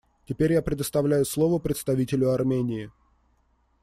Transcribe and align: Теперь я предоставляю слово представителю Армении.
Теперь 0.25 0.53
я 0.53 0.63
предоставляю 0.63 1.25
слово 1.25 1.59
представителю 1.59 2.31
Армении. 2.31 2.89